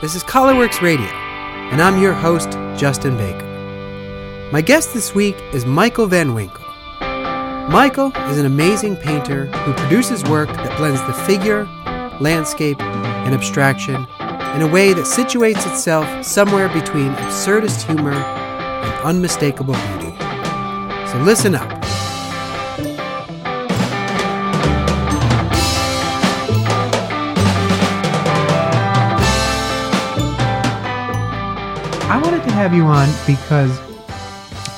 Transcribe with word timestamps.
This 0.00 0.16
is 0.16 0.24
Collarworks 0.24 0.82
Radio, 0.82 1.06
and 1.06 1.80
I'm 1.80 2.02
your 2.02 2.12
host, 2.12 2.50
Justin 2.76 3.16
Baker. 3.16 4.50
My 4.52 4.60
guest 4.60 4.92
this 4.92 5.14
week 5.14 5.36
is 5.52 5.64
Michael 5.64 6.06
Van 6.06 6.34
Winkle. 6.34 6.64
Michael 7.70 8.12
is 8.28 8.38
an 8.38 8.44
amazing 8.44 8.96
painter 8.96 9.46
who 9.46 9.72
produces 9.72 10.24
work 10.24 10.48
that 10.48 10.76
blends 10.76 11.00
the 11.06 11.12
figure, 11.12 11.64
landscape, 12.20 12.82
and 12.82 13.34
abstraction 13.34 13.94
in 14.56 14.62
a 14.62 14.68
way 14.70 14.92
that 14.92 15.06
situates 15.06 15.64
itself 15.70 16.24
somewhere 16.24 16.68
between 16.68 17.12
absurdist 17.12 17.84
humor 17.86 18.12
and 18.12 19.04
unmistakable 19.04 19.74
beauty. 19.74 20.16
So 21.12 21.22
listen 21.22 21.54
up. 21.54 21.83
To 32.44 32.50
have 32.52 32.74
you 32.74 32.82
on 32.84 33.08
because 33.26 33.78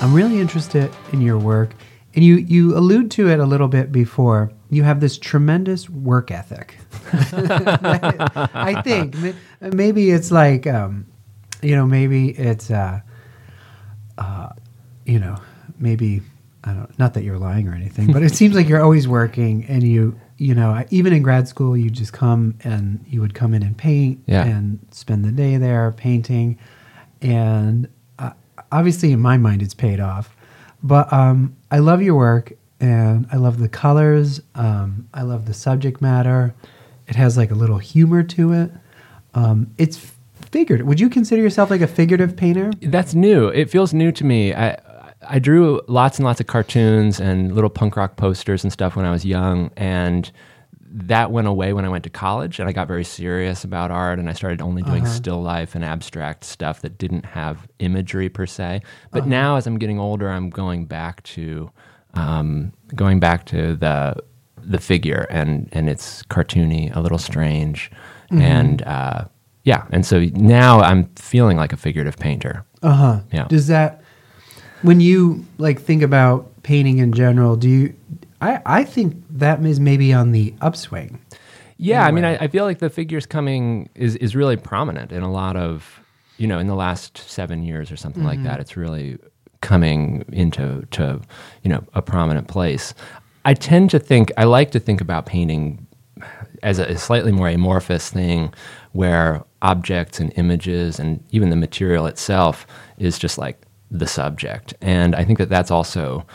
I'm 0.02 0.12
really 0.15 0.41
interested 0.41 0.91
in 1.12 1.20
your 1.20 1.38
work, 1.38 1.70
and 2.15 2.25
you 2.25 2.37
you 2.37 2.77
allude 2.77 3.11
to 3.12 3.29
it 3.29 3.39
a 3.41 3.45
little 3.45 3.69
bit 3.69 3.92
before. 3.92 4.51
You 4.70 4.83
have 4.83 5.01
this 5.01 5.19
tremendous 5.19 5.89
work 5.89 6.30
ethic. 6.30 6.77
I 7.12 8.80
think 8.83 9.15
maybe 9.61 10.11
it's 10.11 10.30
like, 10.33 10.66
um, 10.66 11.06
you 11.62 11.77
know, 11.77 11.87
maybe 11.87 12.30
it's, 12.30 12.70
uh, 12.70 13.01
uh, 14.19 14.48
you 15.05 15.19
know, 15.20 15.37
maybe 15.78 16.23
I 16.64 16.73
don't. 16.73 16.98
Not 16.98 17.14
that 17.14 17.23
you're 17.23 17.39
lying 17.39 17.69
or 17.69 17.75
anything, 17.75 18.12
but 18.12 18.23
it 18.23 18.34
seems 18.34 18.55
like 18.56 18.69
you're 18.69 18.83
always 18.83 19.06
working, 19.06 19.64
and 19.67 19.83
you, 19.83 20.19
you 20.37 20.55
know, 20.55 20.84
even 20.91 21.12
in 21.12 21.22
grad 21.22 21.47
school, 21.48 21.77
you 21.77 21.91
just 21.91 22.12
come 22.12 22.55
and 22.64 23.05
you 23.09 23.20
would 23.20 23.34
come 23.34 23.55
in 23.55 23.62
and 23.62 23.77
paint 23.77 24.22
Yeah. 24.27 24.44
and 24.44 24.78
spend 24.91 25.25
the 25.25 25.33
day 25.33 25.56
there 25.59 25.92
painting, 25.92 26.59
and 27.27 27.88
uh, 28.19 28.30
obviously 28.72 29.12
in 29.12 29.20
my 29.20 29.36
mind 29.36 29.60
it's 29.62 29.74
paid 29.74 30.00
off. 30.00 30.36
But 30.82 31.12
um, 31.12 31.56
I 31.70 31.78
love 31.78 32.00
your 32.00 32.14
work, 32.14 32.52
and 32.80 33.27
I 33.32 33.36
love 33.36 33.58
the 33.58 33.69
colors. 33.69 34.41
Um, 34.55 35.08
I 35.12 35.22
love 35.22 35.47
the 35.47 35.54
subject 35.54 36.00
matter. 36.00 36.54
It 37.08 37.16
has 37.16 37.36
like 37.36 37.50
a 37.50 37.54
little 37.54 37.78
humor 37.78 38.22
to 38.22 38.52
it. 38.52 38.70
Um, 39.34 39.72
it's 39.78 40.12
figurative. 40.50 40.86
Would 40.86 41.00
you 41.00 41.08
consider 41.08 41.42
yourself 41.42 41.70
like 41.70 41.80
a 41.80 41.86
figurative 41.86 42.36
painter? 42.36 42.70
That's 42.80 43.14
new. 43.14 43.48
It 43.48 43.70
feels 43.70 43.92
new 43.92 44.12
to 44.12 44.24
me. 44.24 44.54
I 44.54 44.78
I 45.28 45.38
drew 45.41 45.80
lots 45.88 46.19
and 46.19 46.24
lots 46.24 46.41
of 46.41 46.47
cartoons 46.47 47.19
and 47.19 47.52
little 47.52 47.70
punk 47.70 47.97
rock 47.97 48.16
posters 48.16 48.62
and 48.62 48.72
stuff 48.72 48.94
when 48.94 49.04
I 49.04 49.10
was 49.10 49.24
young, 49.24 49.70
and 49.77 50.30
that 50.91 51.31
went 51.31 51.48
away 51.48 51.73
when 51.73 51.84
I 51.84 51.89
went 51.89 52.05
to 52.05 52.11
college, 52.11 52.59
and 52.61 52.69
I 52.69 52.73
got 52.73 52.89
very 52.89 53.05
serious 53.05 53.65
about 53.65 53.91
art, 53.91 54.19
and 54.19 54.29
I 54.29 54.33
started 54.33 54.61
only 54.62 54.83
doing 54.83 55.06
still 55.06 55.43
life 55.43 55.75
and 55.75 55.84
abstract 55.84 56.45
stuff 56.45 56.83
that 56.83 56.98
didn't 56.98 57.25
have 57.25 57.67
imagery 57.78 58.28
per 58.28 58.47
se. 58.47 58.83
But 59.11 59.27
now, 59.27 59.56
as 59.56 59.67
I'm 59.67 59.78
getting 59.78 59.98
older, 59.98 60.28
I'm 60.28 60.51
going 60.51 60.87
back 60.87 61.23
to 61.25 61.70
um, 62.15 62.73
going 62.95 63.20
back 63.20 63.47
to 63.47 63.77
the 63.77 64.17
the 64.59 64.78
figure, 64.78 65.27
and 65.31 65.69
and 65.73 65.89
it's 65.89 66.23
cartoony, 66.25 66.95
a 66.95 67.00
little 67.00 67.19
strange, 67.19 67.91
and 68.31 68.83
uh, 68.83 69.25
yeah, 69.65 69.84
and 69.91 70.05
so 70.06 70.21
now 70.34 70.81
I'm 70.81 71.05
feeling 71.17 71.56
like 71.56 71.73
a 71.73 71.77
figurative 71.77 72.17
painter. 72.19 72.65
Uh 72.83 72.93
huh. 72.93 73.21
Yeah. 73.33 73.47
Does 73.48 73.67
that 73.67 74.03
when 74.83 75.00
you 75.00 75.45
like 75.59 75.81
think 75.81 76.03
about 76.03 76.62
painting 76.62 76.98
in 76.98 77.12
general? 77.12 77.56
Do 77.56 77.69
you? 77.69 77.95
I 78.47 78.80
I 78.80 78.84
think 78.84 79.22
that 79.30 79.64
is 79.64 79.80
maybe 79.80 80.12
on 80.12 80.33
the 80.33 80.55
upswing. 80.61 81.20
Yeah, 81.78 82.06
I 82.06 82.11
mean. 82.11 82.25
I, 82.25 82.36
I 82.36 82.48
feel 82.48 82.64
like 82.64 82.78
the 82.78 82.91
figures 82.91 83.27
coming 83.27 83.88
is 83.94 84.16
is 84.16 84.34
really 84.34 84.56
prominent 84.56 85.12
in 85.12 85.22
a 85.22 85.31
lot 85.31 85.56
of 85.56 86.00
you 86.38 86.47
know 86.47 86.59
in 86.59 86.66
the 86.66 86.75
last 86.75 87.19
seven 87.19 87.62
years 87.62 87.91
or 87.93 87.97
something 87.97 88.25
like 88.25 88.38
mm-hmm. 88.38 88.47
that. 88.48 88.60
It's 88.60 88.76
really 88.76 89.19
coming 89.60 90.25
into 90.32 90.87
to 90.93 91.21
you 91.62 91.71
know 91.71 91.84
a 91.94 92.03
prominent 92.03 92.48
place. 92.48 92.94
I 93.44 93.54
tend 93.54 93.91
to 93.91 93.98
think 93.98 94.32
I 94.37 94.44
like 94.44 94.71
to 94.72 94.81
think 94.81 95.00
about 95.00 95.26
painting 95.26 95.87
as 96.62 96.78
a, 96.78 96.84
a 96.84 96.98
slightly 96.98 97.32
more 97.32 97.48
amorphous 97.48 98.10
thing, 98.10 98.54
where 98.92 99.44
objects 99.60 100.19
and 100.19 100.32
images 100.37 100.98
and 100.98 101.22
even 101.31 101.50
the 101.50 101.56
material 101.56 102.06
itself 102.06 102.66
is 102.98 103.19
just 103.19 103.37
like 103.37 103.60
the 103.91 104.06
subject, 104.06 104.72
and 104.81 105.15
I 105.15 105.25
think 105.25 105.38
that 105.38 105.50
that's 105.50 105.71
also 105.71 106.26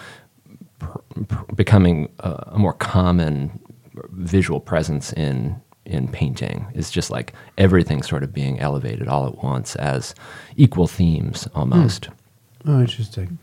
becoming 1.55 2.09
a, 2.19 2.31
a 2.53 2.59
more 2.59 2.73
common 2.73 3.59
visual 4.11 4.59
presence 4.59 5.13
in 5.13 5.61
in 5.85 6.07
painting 6.07 6.67
is 6.73 6.91
just 6.91 7.09
like 7.09 7.33
everything 7.57 8.03
sort 8.03 8.23
of 8.23 8.31
being 8.31 8.59
elevated 8.59 9.07
all 9.07 9.27
at 9.27 9.43
once 9.43 9.75
as 9.77 10.13
equal 10.55 10.87
themes 10.87 11.47
almost. 11.55 12.09
Oh, 12.65 12.79
interesting. 12.79 13.39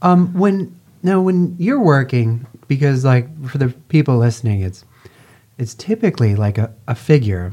Um, 0.00 0.32
when 0.32 0.74
now 1.02 1.20
when 1.20 1.54
you're 1.58 1.80
working, 1.80 2.46
because 2.66 3.04
like 3.04 3.28
for 3.46 3.58
the 3.58 3.68
people 3.88 4.16
listening, 4.18 4.62
it's 4.62 4.84
it's 5.58 5.74
typically 5.74 6.34
like 6.34 6.58
a, 6.58 6.72
a 6.88 6.94
figure 6.94 7.52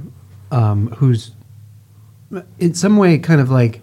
um, 0.51 0.87
who's 0.97 1.31
in 2.59 2.73
some 2.73 2.97
way 2.97 3.17
kind 3.17 3.41
of 3.41 3.51
like 3.51 3.81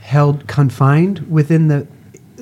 held 0.00 0.46
confined 0.46 1.18
within 1.30 1.68
the 1.68 1.86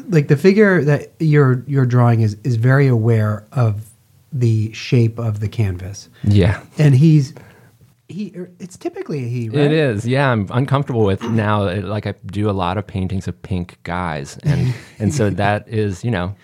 like 0.09 0.29
the 0.29 0.37
figure 0.37 0.85
that 0.85 1.13
you're 1.19 1.63
you're 1.67 1.87
drawing 1.87 2.21
is 2.21 2.37
is 2.45 2.57
very 2.57 2.87
aware 2.87 3.45
of 3.53 3.91
the 4.33 4.73
shape 4.73 5.19
of 5.19 5.41
the 5.41 5.49
canvas, 5.49 6.09
Yeah. 6.25 6.63
and 6.79 6.95
he's 6.95 7.35
he. 8.09 8.35
It's 8.61 8.77
typically 8.77 9.25
a 9.25 9.29
he. 9.29 9.49
Right? 9.49 9.59
It 9.63 9.73
is, 9.73 10.07
yeah. 10.07 10.31
I'm 10.31 10.49
uncomfortable 10.53 11.05
with 11.05 11.23
now. 11.23 11.71
Like 11.81 12.07
I 12.07 12.15
do 12.27 12.49
a 12.49 12.53
lot 12.53 12.79
of 12.79 12.87
paintings 12.87 13.27
of 13.29 13.41
pink 13.43 13.79
guys, 13.83 14.39
and 14.43 14.75
and 14.99 15.15
so 15.15 15.31
that 15.31 15.69
is, 15.69 16.05
you 16.05 16.11
know, 16.11 16.35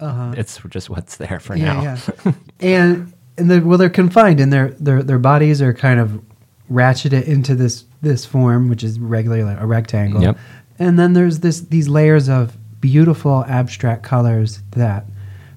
it's 0.00 0.60
just 0.68 0.90
what's 0.90 1.16
there 1.16 1.40
for 1.40 1.56
now. 1.56 1.80
Uh-huh. 1.80 1.98
Yeah, 2.24 2.32
yeah. 2.32 2.32
and 2.60 3.12
and 3.36 3.50
they're, 3.50 3.60
well, 3.62 3.78
they're 3.78 3.90
confined, 3.90 4.40
and 4.40 4.52
their 4.52 4.68
their 4.70 5.02
their 5.02 5.18
bodies 5.18 5.60
are 5.60 5.74
kind 5.74 6.00
of 6.00 6.22
ratcheted 6.70 7.24
into 7.24 7.54
this 7.54 7.84
this 8.00 8.24
form, 8.24 8.68
which 8.68 8.84
is 8.84 8.98
regularly 9.00 9.42
like 9.44 9.60
a 9.60 9.66
rectangle. 9.66 10.22
Yep. 10.22 10.38
And 10.78 10.98
then 10.98 11.12
there's 11.12 11.40
this 11.40 11.60
these 11.60 11.88
layers 11.88 12.28
of 12.28 12.56
beautiful 12.80 13.44
abstract 13.46 14.02
colors 14.02 14.62
that 14.72 15.04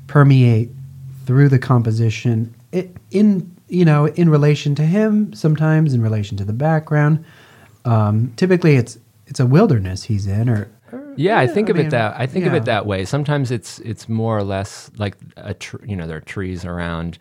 permeate 0.08 0.70
through 1.26 1.50
the 1.50 1.60
composition. 1.60 2.54
It, 2.72 2.96
in 3.12 3.56
you 3.70 3.86
know 3.86 4.08
in 4.08 4.30
relation 4.30 4.76
to 4.76 4.84
him, 4.84 5.34
sometimes 5.34 5.94
in 5.94 6.02
relation 6.02 6.38
to 6.38 6.46
the 6.46 6.54
background. 6.54 7.24
Um, 7.86 8.34
typically, 8.36 8.76
it's 8.76 8.98
it's 9.28 9.40
a 9.40 9.46
wilderness 9.46 10.04
he's 10.04 10.28
in, 10.28 10.50
or, 10.50 10.70
or- 10.92 11.14
Yeah, 11.18 11.40
I 11.40 11.48
think 11.48 11.70
of 11.70 11.76
mean, 11.78 11.88
it 11.88 11.90
that 11.90 12.16
I 12.18 12.26
think 12.28 12.46
of 12.46 12.54
it 12.54 12.66
that 12.66 12.86
way. 12.86 13.06
Sometimes 13.06 13.52
it's 13.52 13.80
it's 13.80 14.08
more 14.10 14.38
or 14.38 14.44
less 14.44 14.90
like 14.98 15.16
a 15.38 15.54
tr- 15.54 15.84
you 15.86 15.96
know 15.96 16.08
there 16.08 16.18
are 16.18 16.22
trees 16.22 16.66
around. 16.66 17.18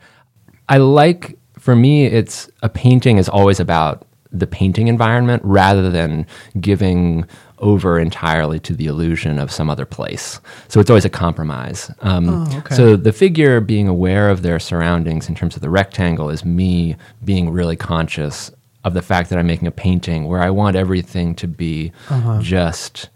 I 0.68 0.78
like 0.78 1.38
for 1.58 1.76
me 1.76 2.06
it's 2.06 2.48
a 2.62 2.68
painting 2.68 3.18
is 3.18 3.28
always 3.28 3.60
about 3.60 4.06
the 4.30 4.46
painting 4.46 4.88
environment 4.88 5.42
rather 5.44 5.90
than 5.90 6.26
giving 6.60 7.26
over 7.62 7.98
entirely 7.98 8.58
to 8.60 8.74
the 8.74 8.86
illusion 8.86 9.38
of 9.38 9.50
some 9.50 9.70
other 9.70 9.86
place. 9.86 10.40
So 10.68 10.80
it's 10.80 10.90
always 10.90 11.04
a 11.04 11.10
compromise. 11.10 11.90
Um, 12.00 12.28
Oh, 12.28 12.58
okay. 12.58 12.74
So 12.74 12.96
the 12.96 13.12
figure 13.12 13.60
being 13.60 13.88
aware 13.88 14.28
of 14.28 14.42
their 14.42 14.58
surroundings 14.58 15.28
in 15.28 15.34
terms 15.34 15.54
of 15.56 15.62
the 15.62 15.70
rectangle 15.70 16.28
is 16.28 16.44
me 16.44 16.96
being 17.24 17.50
really 17.50 17.76
conscious 17.76 18.50
of 18.84 18.94
the 18.94 19.02
fact 19.02 19.30
that 19.30 19.38
I'm 19.38 19.46
making 19.46 19.68
a 19.68 19.72
painting 19.72 20.24
where 20.26 20.42
I 20.42 20.50
want 20.50 20.76
everything 20.76 21.34
to 21.36 21.46
be 21.48 21.92
Uh-huh. 22.10 22.40
just 22.42 23.08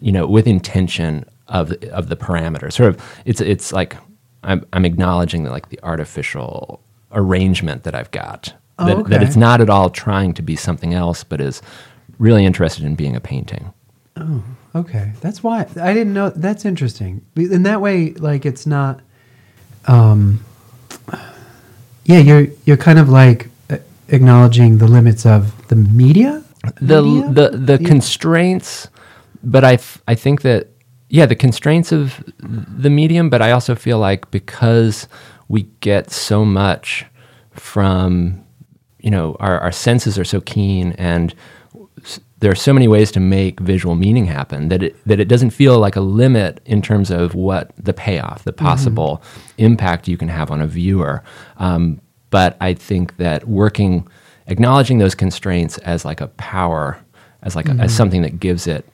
you 0.00 0.10
know, 0.12 0.26
with 0.26 0.46
intention 0.48 1.24
of 1.48 1.72
of 1.92 2.08
the 2.08 2.16
parameters. 2.16 2.72
Sort 2.72 2.88
of, 2.88 3.00
it's 3.24 3.40
it's 3.40 3.72
like 3.72 3.96
I'm 4.42 4.64
I'm 4.72 4.84
acknowledging 4.84 5.44
that 5.44 5.52
like 5.52 5.68
the 5.68 5.78
artificial 5.82 6.80
arrangement 7.12 7.82
that 7.84 7.94
I've 7.94 8.10
got. 8.10 8.52
Oh, 8.78 8.86
that, 8.86 9.08
that 9.10 9.22
it's 9.22 9.36
not 9.36 9.60
at 9.60 9.68
all 9.70 9.90
trying 9.90 10.32
to 10.34 10.42
be 10.42 10.56
something 10.56 10.94
else, 10.94 11.22
but 11.22 11.40
is 11.40 11.60
really 12.22 12.44
interested 12.44 12.84
in 12.84 12.94
being 12.94 13.16
a 13.16 13.20
painting. 13.20 13.72
Oh, 14.16 14.42
okay, 14.74 15.12
that's 15.20 15.42
why 15.42 15.66
I 15.80 15.92
didn't 15.92 16.12
know. 16.14 16.30
That's 16.30 16.64
interesting. 16.64 17.24
In 17.36 17.62
that 17.64 17.80
way, 17.80 18.12
like 18.14 18.46
it's 18.46 18.66
not. 18.66 19.00
Um, 19.86 20.44
yeah, 22.04 22.18
you're 22.18 22.46
you're 22.64 22.76
kind 22.76 22.98
of 22.98 23.08
like 23.08 23.48
uh, 23.70 23.78
acknowledging 24.08 24.78
the 24.78 24.86
limits 24.88 25.26
of 25.26 25.66
the 25.68 25.76
media. 25.76 26.44
the 26.80 27.02
Media? 27.02 27.28
the 27.30 27.48
the 27.56 27.78
constraints 27.84 28.88
but 29.42 29.64
I, 29.64 29.72
f- 29.74 30.00
I 30.06 30.14
think 30.14 30.42
that 30.42 30.68
yeah 31.08 31.26
the 31.26 31.34
constraints 31.34 31.90
of 31.90 32.22
the 32.38 32.88
medium 32.90 33.28
but 33.28 33.42
i 33.42 33.50
also 33.50 33.74
feel 33.74 33.98
like 33.98 34.30
because 34.30 35.08
we 35.48 35.62
get 35.80 36.10
so 36.12 36.44
much 36.44 37.04
from 37.50 38.44
you 39.00 39.10
know 39.10 39.36
our, 39.40 39.58
our 39.58 39.72
senses 39.72 40.16
are 40.18 40.24
so 40.24 40.40
keen 40.40 40.92
and 40.92 41.34
there 42.42 42.50
are 42.52 42.56
so 42.56 42.72
many 42.72 42.88
ways 42.88 43.10
to 43.12 43.20
make 43.20 43.58
visual 43.60 43.94
meaning 43.94 44.26
happen 44.26 44.68
that 44.68 44.82
it 44.82 44.96
that 45.06 45.18
it 45.20 45.28
doesn't 45.28 45.50
feel 45.50 45.78
like 45.78 45.96
a 45.96 46.00
limit 46.00 46.60
in 46.66 46.82
terms 46.82 47.10
of 47.10 47.34
what 47.34 47.70
the 47.78 47.92
payoff 47.94 48.44
the 48.44 48.52
possible 48.52 49.22
impact 49.58 50.08
you 50.08 50.16
can 50.18 50.28
have 50.28 50.50
on 50.50 50.60
a 50.60 50.66
viewer 50.66 51.22
um, 51.58 52.00
but 52.30 52.56
i 52.60 52.74
think 52.74 53.16
that 53.16 53.46
working 53.48 54.06
acknowledging 54.48 54.98
those 54.98 55.14
constraints 55.14 55.78
as 55.78 56.04
like 56.04 56.20
a 56.20 56.26
power, 56.36 56.98
as 57.42 57.54
like 57.54 57.68
a, 57.68 57.72
as 57.80 57.94
something 57.94 58.22
that 58.22 58.40
gives 58.40 58.66
it 58.66 58.84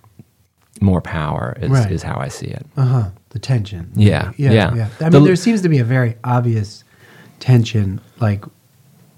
more 0.83 1.01
power 1.01 1.57
is, 1.61 1.71
Right. 1.71 1.91
is 1.91 2.03
how 2.03 2.19
I 2.21 2.29
see 2.29 2.47
it. 2.49 2.65
Uh 2.77 2.85
huh. 2.85 3.05
The 3.31 3.39
tension. 3.39 3.91
Yeah, 3.97 4.33
Yeah. 4.37 4.53
yeah. 4.53 4.75
Yeah. 4.75 4.89
I 5.01 5.09
The- 5.09 5.19
mean, 5.19 5.25
there 5.25 5.37
seems 5.37 5.63
to 5.63 5.69
be 5.71 5.79
a 5.79 5.85
very 5.85 6.17
obvious 6.23 6.85
tension, 7.41 7.99
like, 8.21 8.45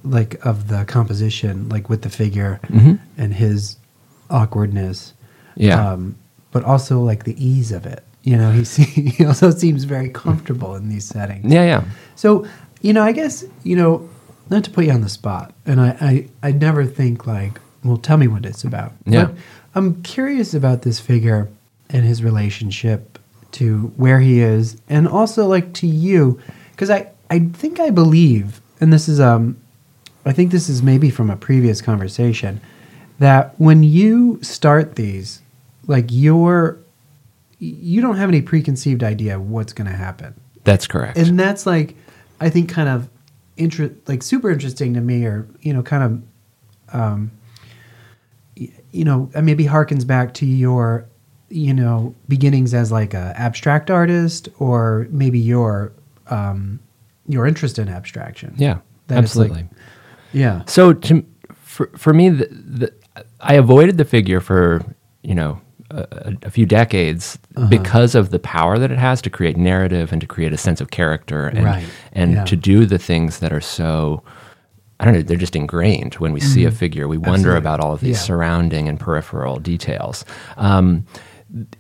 like 0.05 0.39
of 0.47 0.69
the 0.69 0.85
composition, 0.85 1.69
like 1.69 1.89
with 1.91 2.03
the 2.03 2.11
figure 2.11 2.61
Mhm. 2.69 3.01
and 3.19 3.35
his 3.35 3.77
awkwardness. 4.31 5.15
Yeah. 5.57 5.93
Um, 5.93 6.17
but 6.53 6.65
also 6.65 7.01
like 7.01 7.25
the 7.25 7.43
ease 7.45 7.73
of 7.73 7.87
it. 7.87 8.05
You 8.23 8.37
know, 8.37 8.51
he 8.53 8.65
se- 8.75 8.85
he 8.85 9.25
also 9.25 9.51
seems 9.51 9.85
very 9.85 10.09
comfortable 10.09 10.75
in 10.75 10.89
these 10.89 11.05
settings. 11.05 11.53
Yeah, 11.53 11.65
yeah. 11.65 11.85
So, 12.17 12.47
you 12.81 12.93
know, 12.93 13.03
I 13.03 13.13
guess, 13.13 13.45
you 13.63 13.77
know, 13.77 14.09
not 14.49 14.65
to 14.65 14.71
put 14.71 14.85
you 14.85 14.91
on 14.91 15.01
the 15.01 15.09
spot, 15.09 15.55
and 15.65 15.81
I, 15.81 16.29
I, 16.43 16.49
I 16.49 16.53
never 16.53 16.85
think 16.85 17.27
like, 17.27 17.61
well, 17.85 17.97
tell 17.97 18.17
me 18.17 18.27
what 18.27 18.45
it's 18.45 18.65
about. 18.65 18.93
Yeah. 19.07 19.27
But 19.27 19.35
I'm 19.75 20.03
curious 20.03 20.55
about 20.55 20.83
this 20.83 20.99
figure 20.99 21.49
and 21.89 22.05
his 22.05 22.23
relationship 22.23 23.19
to 23.53 23.93
where 23.97 24.21
he 24.21 24.41
is, 24.41 24.81
and 24.89 25.07
also 25.07 25.47
like 25.47 25.73
to 25.75 25.87
you, 25.87 26.41
because 26.73 26.91
I, 26.91 27.11
I 27.31 27.41
think 27.41 27.79
I 27.79 27.91
believe, 27.91 28.61
and 28.81 28.93
this 28.93 29.09
is 29.09 29.21
um, 29.21 29.57
I 30.25 30.33
think 30.33 30.51
this 30.51 30.69
is 30.69 30.83
maybe 30.83 31.11
from 31.11 31.31
a 31.31 31.37
previous 31.37 31.81
conversation, 31.81 32.61
that 33.21 33.55
when 33.61 33.83
you 33.85 34.39
start 34.43 34.97
these, 34.97 35.41
like 35.87 36.07
you're, 36.11 36.79
you 37.61 38.01
don't 38.03 38.17
have 38.17 38.29
any 38.29 38.43
preconceived 38.43 39.03
idea 39.05 39.37
of 39.37 39.49
what's 39.49 39.73
going 39.73 39.89
to 39.91 39.97
happen 39.97 40.35
That's 40.65 40.87
correct. 40.87 41.17
and 41.19 41.39
that's 41.39 41.67
like 41.67 41.95
i 42.41 42.49
think 42.49 42.71
kind 42.71 42.89
of 42.89 43.09
inter- 43.59 43.95
like 44.07 44.23
super 44.23 44.51
interesting 44.51 44.95
to 44.95 45.01
me 45.03 45.27
or 45.27 45.47
you 45.61 45.75
know 45.75 45.83
kind 45.83 46.03
of 46.03 46.95
um 46.99 47.31
you 48.57 49.05
know 49.05 49.31
uh, 49.35 49.43
maybe 49.43 49.65
harkens 49.65 50.07
back 50.07 50.33
to 50.35 50.47
your 50.47 51.05
you 51.51 51.75
know 51.75 52.15
beginnings 52.29 52.73
as 52.75 52.91
like 52.91 53.13
a 53.15 53.35
abstract 53.37 53.91
artist 53.91 54.49
or 54.59 55.07
maybe 55.11 55.39
your 55.39 55.93
um 56.29 56.79
your 57.29 57.47
interest 57.47 57.79
in 57.79 57.89
abstraction 57.89 58.55
yeah, 58.57 58.79
That 59.09 59.23
it's 59.25 59.37
like- 59.37 59.51
absolutely. 59.51 59.77
yeah 60.33 60.63
So 60.67 60.93
to, 60.95 61.25
for 61.63 61.87
for 61.97 62.13
me, 62.15 62.29
the, 62.31 62.47
the, 62.51 62.93
I 63.41 63.55
avoided 63.55 63.97
the 63.99 64.05
figure 64.05 64.41
for 64.41 64.83
you 65.23 65.35
know 65.35 65.61
a, 65.91 66.37
a 66.45 66.51
few 66.51 66.67
decades 66.67 67.39
Uh-huh. 67.57 67.67
because 67.69 68.15
of 68.15 68.31
the 68.31 68.39
power 68.39 68.79
that 68.79 68.91
it 68.93 68.99
has 68.99 69.21
to 69.23 69.31
create 69.31 69.57
narrative 69.57 70.13
and 70.13 70.21
to 70.21 70.27
create 70.27 70.53
a 70.53 70.57
sense 70.57 70.81
of 70.81 70.91
character 70.91 71.49
and 71.49 71.65
Right. 71.65 71.85
and 72.13 72.33
Yeah. 72.33 72.45
to 72.45 72.57
do 72.57 72.87
the 72.87 72.99
things 72.99 73.39
that 73.41 73.53
are 73.53 73.61
so. 73.61 74.23
I 75.01 75.05
don't 75.07 75.15
know. 75.15 75.23
They're 75.23 75.39
just 75.39 75.57
ingrained. 75.57 76.15
When 76.17 76.33
we 76.35 76.41
see 76.41 76.67
a 76.67 76.71
figure, 76.71 77.09
we 77.09 77.17
wonder 77.17 77.31
Mm-hmm. 77.31 77.57
Absolutely. 77.57 77.59
about 77.59 77.81
all 77.81 77.93
of 77.95 78.01
these 78.01 78.19
Yeah. 78.19 78.23
surrounding 78.27 78.87
and 78.89 79.01
peripheral 79.01 79.59
details. 79.59 80.27
Um, 80.59 81.07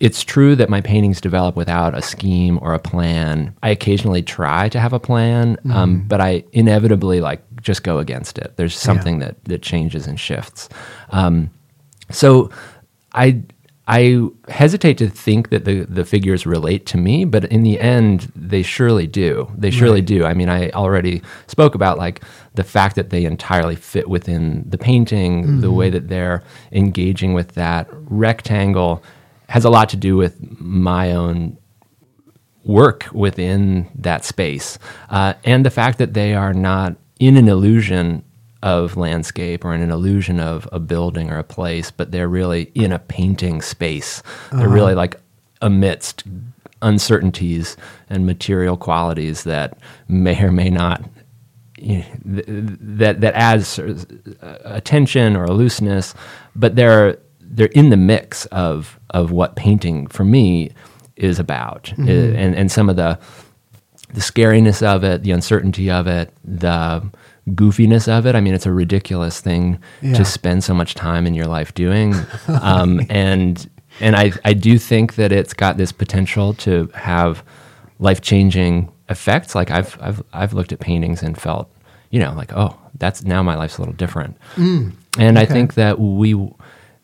it's 0.01 0.25
true 0.25 0.57
that 0.57 0.69
my 0.69 0.81
paintings 0.81 1.21
develop 1.21 1.55
without 1.57 1.97
a 1.97 2.03
scheme 2.03 2.59
or 2.63 2.75
a 2.75 2.79
plan. 2.79 3.55
I 3.63 3.71
occasionally 3.71 4.23
try 4.23 4.69
to 4.71 4.81
have 4.81 4.93
a 4.93 5.01
plan, 5.01 5.57
Mm-hmm. 5.57 5.73
um, 5.73 6.05
but 6.09 6.21
I 6.21 6.45
inevitably 6.53 7.21
like 7.21 7.43
just 7.61 7.83
go 7.83 7.99
against 7.99 8.39
it. 8.39 8.57
There's 8.57 8.77
something 8.77 9.19
that 9.21 9.43
that 9.45 9.63
changes 9.63 10.07
and 10.07 10.19
shifts. 10.19 10.69
Um, 11.11 11.51
so 12.11 12.51
I 13.15 13.43
I 13.87 14.29
hesitate 14.49 14.99
to 14.99 15.09
think 15.09 15.51
that 15.51 15.65
the 15.65 15.85
the 15.85 16.05
figures 16.05 16.47
relate 16.47 16.87
to 16.87 16.97
me, 16.97 17.25
but 17.25 17.45
in 17.47 17.63
the 17.63 17.79
end, 17.81 18.31
they 18.37 18.63
surely 18.63 19.07
do. 19.07 19.51
They 19.57 19.71
surely 19.71 20.01
do. 20.01 20.25
I 20.25 20.35
mean, 20.35 20.49
I 20.49 20.71
already 20.71 21.23
spoke 21.49 21.75
about 21.75 21.99
like 21.99 22.23
the 22.55 22.65
fact 22.65 22.95
that 22.97 23.11
they 23.11 23.25
entirely 23.25 23.77
fit 23.77 24.09
within 24.09 24.65
the 24.69 24.79
painting, 24.79 25.61
the 25.61 25.71
way 25.73 25.91
that 25.91 26.09
they're 26.09 26.43
engaging 26.73 27.35
with 27.35 27.53
that 27.55 27.89
rectangle 27.93 29.03
has 29.51 29.65
a 29.65 29.71
lot 29.71 29.89
to 29.89 29.97
do 29.97 30.17
with 30.17 30.37
my 30.61 31.13
own 31.13 31.59
work 32.65 33.09
within 33.13 33.89
that 33.97 34.25
space, 34.25 34.79
uh, 35.11 35.35
and 35.45 35.67
the 35.67 35.71
fact 35.71 35.99
that 35.99 36.15
they 36.15 36.35
are 36.35 36.55
not 36.55 36.97
in 37.19 37.37
an 37.37 37.49
illusion 37.49 38.23
of 38.63 38.97
landscape 38.97 39.65
or 39.65 39.75
in 39.75 39.81
an 39.81 39.91
illusion 39.91 40.39
of 40.39 40.69
a 40.71 40.79
building 40.79 41.31
or 41.31 41.39
a 41.39 41.45
place, 41.45 41.91
but 41.91 42.13
they're 42.13 42.29
really 42.29 42.71
in 42.75 42.93
a 42.93 42.99
painting 42.99 43.61
space. 43.61 44.23
They're 44.53 44.69
really 44.69 44.95
like 44.95 45.17
amidst 45.61 46.25
uncertainties 46.83 47.77
and 48.09 48.27
material 48.27 48.77
qualities 48.77 49.45
that 49.45 49.79
may 50.09 50.41
or 50.43 50.53
may 50.53 50.71
not 50.71 51.03
you 51.77 51.99
know, 51.99 52.05
th- 52.35 52.47
that 52.81 53.21
that 53.23 53.35
adds 53.35 53.67
sort 53.67 53.91
of 53.91 54.07
a 54.41 54.81
tension 54.81 55.35
or 55.35 55.45
a 55.45 55.53
looseness, 55.53 56.15
but 56.55 56.77
they're 56.77 57.19
they're 57.51 57.67
in 57.75 57.91
the 57.91 57.97
mix 57.97 58.47
of 58.47 58.99
of 59.11 59.31
what 59.33 59.57
painting 59.57 60.07
for 60.07 60.25
me 60.25 60.71
is 61.17 61.39
about, 61.39 61.93
Uh, 61.99 62.03
and 62.11 62.55
and 62.55 62.71
some 62.73 62.89
of 62.89 62.97
the 62.97 63.19
the 64.15 64.21
scariness 64.21 64.83
of 64.83 65.05
it, 65.05 65.23
the 65.23 65.31
uncertainty 65.31 65.91
of 65.91 66.07
it, 66.07 66.33
the 66.45 67.03
goofiness 67.51 68.09
of 68.09 68.27
it. 68.27 68.35
I 68.35 68.41
mean, 68.41 68.55
it's 68.55 68.67
a 68.67 68.73
ridiculous 68.73 69.41
thing 69.41 69.79
Yeah. 70.03 70.15
to 70.15 70.25
spend 70.25 70.65
so 70.65 70.75
much 70.75 70.95
time 70.95 71.27
in 71.27 71.35
your 71.35 71.47
life 71.47 71.73
doing, 71.75 72.15
um, 72.63 73.01
and 73.11 73.69
and 74.01 74.17
I 74.17 74.33
I 74.45 74.53
do 74.55 74.79
think 74.79 75.15
that 75.15 75.33
it's 75.33 75.53
got 75.55 75.77
this 75.77 75.93
potential 75.93 76.55
to 76.55 76.89
have 76.95 77.43
life 77.99 78.21
changing 78.21 78.89
effects. 79.09 79.55
Like 79.55 79.71
I've 79.71 79.97
I've 80.01 80.23
I've 80.33 80.53
looked 80.55 80.73
at 80.73 80.81
paintings 80.81 81.23
and 81.23 81.37
felt, 81.37 81.69
you 82.11 82.21
know, 82.21 82.33
like 82.33 82.53
oh, 82.57 82.77
that's 82.99 83.23
now 83.25 83.43
my 83.43 83.57
life's 83.57 83.79
a 83.79 83.83
little 83.83 83.97
different. 83.97 84.37
and 85.19 85.39
I 85.39 85.45
think 85.47 85.75
that 85.75 85.99
we, 85.99 86.35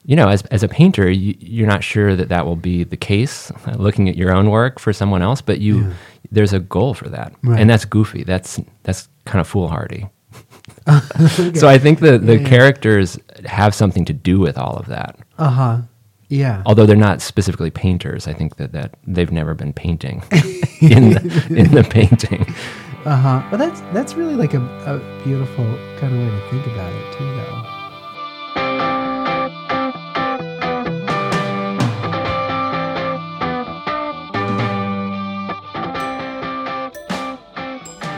you 0.09 0.17
know, 0.17 0.29
as 0.29 0.43
as 0.53 0.63
a 0.63 0.69
painter, 0.69 1.11
you, 1.11 1.35
you're 1.41 1.67
not 1.75 1.83
sure 1.83 2.17
that 2.17 2.29
that 2.29 2.47
will 2.47 2.57
be 2.57 2.85
the 2.85 2.97
case. 2.97 3.51
uh, 3.67 3.73
Looking 3.77 4.09
at 4.09 4.17
your 4.17 4.33
own 4.35 4.51
work 4.51 4.79
for 4.79 4.93
someone 4.93 5.23
else, 5.23 5.41
but 5.43 5.59
you 5.61 5.93
there's 6.33 6.53
a 6.53 6.61
goal 6.61 6.95
for 6.95 7.09
that, 7.09 7.33
Right. 7.43 7.61
and 7.61 7.69
that's 7.71 7.85
goofy. 7.85 8.25
That's 8.25 8.61
that's 8.85 9.09
kind 9.25 9.41
of 9.41 9.49
foolhardy. 9.49 10.09
So 11.55 11.69
I 11.69 11.79
think 11.79 12.01
the 12.01 12.19
the 12.19 12.35
Yeah, 12.37 12.41
yeah. 12.43 12.49
characters 12.49 13.19
have 13.45 13.75
something 13.75 14.05
to 14.07 14.13
do 14.13 14.39
with 14.39 14.57
all 14.59 14.77
of 14.77 14.87
that. 14.87 15.17
uh 15.39 15.51
huh 15.51 15.79
yeah 16.29 16.63
Although 16.67 16.87
they're 16.87 16.97
not 17.11 17.21
specifically 17.23 17.71
painters, 17.71 18.27
I 18.27 18.33
think 18.35 18.57
that, 18.57 18.73
that 18.73 18.95
they've 19.07 19.31
never 19.33 19.55
been 19.55 19.73
painting 19.73 20.23
in 20.81 21.11
the, 21.15 21.47
in 21.57 21.71
the 21.71 21.85
painting. 21.89 22.43
Uh 23.05 23.17
huh. 23.17 23.43
But 23.51 23.59
that's 23.59 23.81
that's 23.95 24.15
really 24.15 24.35
like 24.35 24.55
a, 24.55 24.61
a 24.87 24.99
beautiful 25.25 25.65
kind 26.01 26.13
of 26.15 26.19
way 26.21 26.31
to 26.31 26.41
think 26.51 26.67
about 26.67 26.93
it 26.93 27.19
too, 27.19 27.36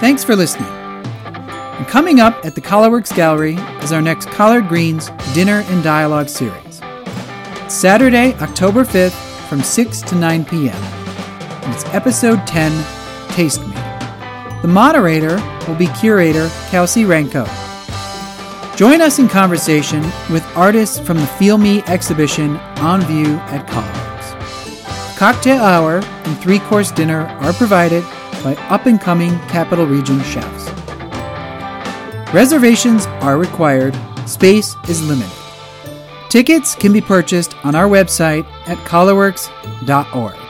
Thanks 0.00 0.22
for 0.22 0.36
listening. 0.36 0.68
And 0.68 1.86
coming 1.88 2.20
up 2.20 2.44
at 2.44 2.54
the 2.54 2.60
Collarworks 2.60 3.14
Gallery 3.16 3.54
is 3.82 3.90
our 3.90 4.00
next 4.00 4.28
Collard 4.28 4.68
Greens 4.68 5.10
Dinner 5.34 5.64
and 5.66 5.82
Dialogue 5.82 6.28
series. 6.28 6.80
Saturday, 7.66 8.32
October 8.34 8.84
5th 8.84 9.48
from 9.48 9.60
6 9.60 10.02
to 10.02 10.14
9 10.14 10.44
p.m. 10.44 10.76
And 10.76 11.74
it's 11.74 11.84
episode 11.86 12.46
10 12.46 12.70
Taste 13.30 13.60
Me. 13.66 13.74
The 14.62 14.68
moderator 14.68 15.36
will 15.66 15.74
be 15.74 15.88
curator 15.88 16.48
Kelsey 16.70 17.02
Renko. 17.02 17.46
Join 18.76 19.00
us 19.00 19.18
in 19.18 19.28
conversation 19.28 20.02
with 20.30 20.44
artists 20.56 21.00
from 21.00 21.16
the 21.16 21.26
Feel 21.26 21.58
Me 21.58 21.82
exhibition 21.88 22.54
on 22.78 23.00
view 23.00 23.34
at 23.48 23.66
Collarworks. 23.66 25.16
Cocktail 25.18 25.60
hour 25.60 25.96
and 25.96 26.38
three 26.38 26.60
course 26.60 26.92
dinner 26.92 27.22
are 27.40 27.52
provided 27.52 28.04
by 28.42 28.54
up 28.68 28.86
and 28.86 29.00
coming 29.00 29.30
Capital 29.48 29.86
Region 29.86 30.22
chefs. 30.22 30.70
Reservations 32.32 33.06
are 33.22 33.38
required, 33.38 33.96
space 34.26 34.76
is 34.88 35.06
limited. 35.06 35.32
Tickets 36.28 36.74
can 36.74 36.92
be 36.92 37.00
purchased 37.00 37.54
on 37.64 37.74
our 37.74 37.88
website 37.88 38.44
at 38.66 38.76
collarworks.org. 38.78 40.47